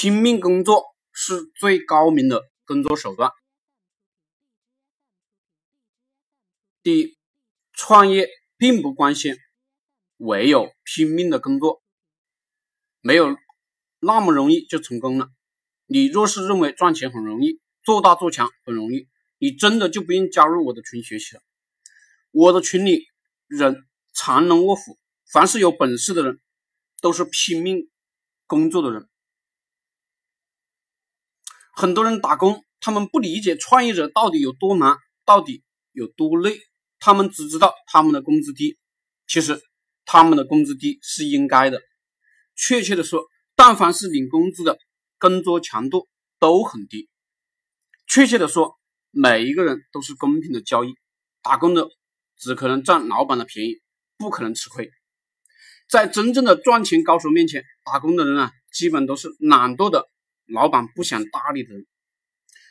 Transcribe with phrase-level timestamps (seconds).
[0.00, 3.32] 拼命工作是最高明的工作手段。
[6.84, 7.18] 第一，
[7.72, 9.36] 创业并不光鲜，
[10.18, 11.82] 唯有拼命的工作，
[13.00, 13.36] 没有
[13.98, 15.30] 那么容易就成功了。
[15.86, 19.08] 你若是认为赚钱很容易，做大做强很容易，
[19.38, 21.42] 你真的就不用加入我的群学习了。
[22.30, 23.08] 我的群里
[23.48, 23.84] 人
[24.14, 24.96] 藏龙卧虎，
[25.32, 26.40] 凡是有本事的人，
[27.00, 27.90] 都是拼命
[28.46, 29.08] 工作的人。
[31.78, 36.58] 很多人打工，他们不理解创业者到底有多难，到底有多累，
[36.98, 38.76] 他们只知道他们的工资低。
[39.28, 39.62] 其实
[40.04, 41.80] 他们的工资低是应该的。
[42.56, 43.22] 确切的说，
[43.54, 44.76] 但凡是领工资的，
[45.20, 46.08] 工作强度
[46.40, 47.08] 都很低。
[48.08, 48.76] 确切的说，
[49.12, 50.96] 每一个人都是公平的交易，
[51.44, 51.86] 打工的
[52.36, 53.76] 只可能占老板的便宜，
[54.16, 54.90] 不可能吃亏。
[55.88, 60.08] 在真正的赚钱高手面前，打工的人啊，基本都是懒惰的。
[60.48, 61.86] 老板不想搭理的人，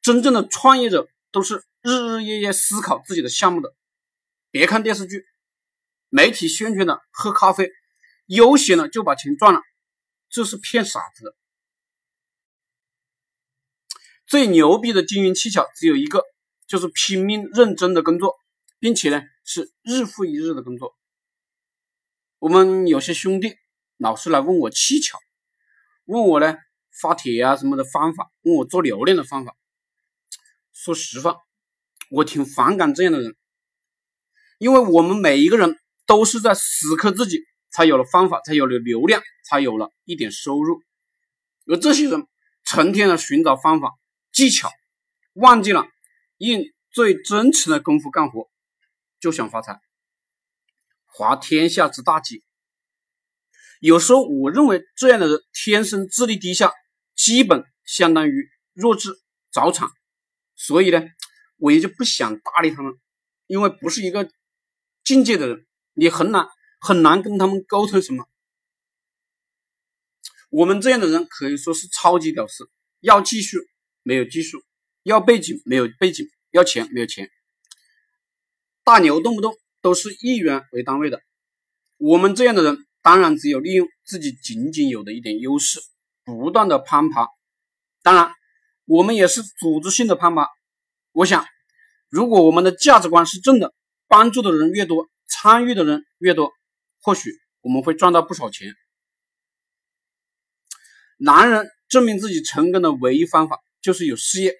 [0.00, 3.74] 真正的创业者都是日日夜夜思考自己的项目的。
[4.50, 5.26] 别看电视剧、
[6.08, 7.70] 媒体宣传的喝咖啡、
[8.24, 9.60] 悠闲了就把钱赚了，
[10.30, 11.34] 这是骗傻子的。
[14.26, 16.24] 最牛逼的经营技巧只有一个，
[16.66, 18.38] 就是拼命认真的工作，
[18.78, 20.96] 并且呢是日复一日的工作。
[22.38, 23.56] 我们有些兄弟
[23.98, 25.18] 老是来问我技巧，
[26.06, 26.56] 问我呢。
[27.00, 29.54] 发帖啊什么的方法，问我做流量的方法。
[30.72, 31.36] 说实话，
[32.10, 33.36] 我挺反感这样的人，
[34.58, 40.80] 因为我们每一个人都是在死磕自己，才有了方法，才有了流量，才有了一点收入。
[41.66, 42.26] 而这些人
[42.64, 43.92] 成天的寻找方法、
[44.32, 44.70] 技巧，
[45.34, 45.86] 忘记了
[46.38, 48.48] 用最真诚的功夫干活，
[49.20, 49.80] 就想发财，
[51.06, 52.42] 滑天下之大稽。
[53.80, 56.72] 有时候我认为这样的人天生智力低下。
[57.18, 59.10] 基本相当于弱智
[59.50, 59.90] 早产，
[60.54, 61.02] 所以呢，
[61.56, 62.94] 我也就不想搭理他们，
[63.48, 64.30] 因为不是一个
[65.02, 66.46] 境界的人，你很难
[66.80, 68.28] 很难跟他们沟通什么。
[70.48, 72.70] 我们这样的人可以说是超级屌丝，
[73.00, 73.58] 要技术
[74.04, 74.62] 没有技术，
[75.02, 77.28] 要背景没有背景，要钱没有钱，
[78.84, 81.20] 大牛动不动都是亿元为单位的。
[81.96, 85.80] 我们这样的人，当然只有利用自己仅仅有的一点优势。
[86.28, 87.26] 不断的攀爬，
[88.02, 88.34] 当然，
[88.84, 90.46] 我们也是组织性的攀爬。
[91.12, 91.46] 我想，
[92.10, 93.72] 如果我们的价值观是正的，
[94.08, 96.52] 帮助的人越多，参与的人越多，
[97.00, 98.74] 或许我们会赚到不少钱。
[101.16, 104.54] 男人证明自己成功的唯一方法就是有事业，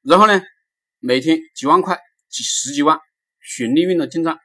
[0.00, 0.40] 然后呢，
[1.00, 2.00] 每天几万块、
[2.30, 2.98] 几十几万，
[3.40, 4.38] 循利润的进账。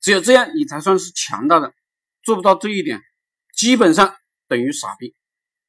[0.00, 1.72] 只有这样，你才算是强大的。
[2.24, 3.00] 做不到这一点，
[3.54, 4.16] 基本上
[4.48, 5.14] 等于傻逼。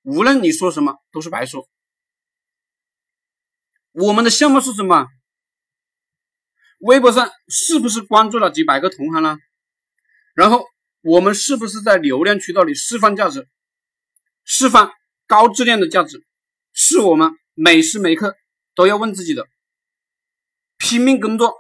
[0.04, 1.68] 无论你说什么都是白说。
[3.92, 5.08] 我们的项目是什么？
[6.80, 9.38] 微博上是不是关注了几百个同行呢？
[10.34, 10.66] 然后
[11.02, 13.48] 我们是不是在流量渠道里释放价值，
[14.44, 14.92] 释放
[15.28, 16.26] 高质量的价值？
[16.74, 18.36] 是我们每时每刻
[18.76, 19.48] 都要问自己的。
[20.78, 21.54] 拼命工作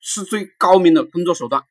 [0.00, 1.64] 是最高明的工作手段。